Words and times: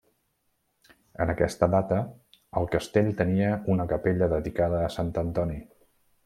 En 1.25 1.33
aquesta 1.33 1.67
data 1.73 1.99
el 2.61 2.67
castell 2.77 3.11
tenia 3.21 3.51
una 3.75 3.87
capella 3.93 4.31
dedicada 4.33 4.81
a 4.87 4.91
Sant 4.97 5.13
Antoni. 5.25 5.61